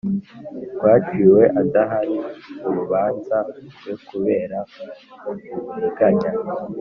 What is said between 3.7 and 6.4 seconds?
rwe kubera uburiganya